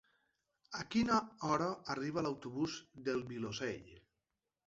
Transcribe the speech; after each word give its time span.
A 0.79 0.79
quina 0.93 1.17
hora 1.49 1.67
arriba 1.95 2.23
l'autobús 2.27 2.77
del 3.09 3.23
Vilosell? 3.35 3.95